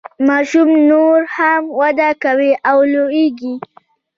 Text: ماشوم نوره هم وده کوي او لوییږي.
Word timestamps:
ماشوم 0.27 0.69
نوره 0.89 1.25
هم 1.35 1.61
وده 1.79 2.09
کوي 2.23 2.51
او 2.69 2.77
لوییږي. 2.93 3.53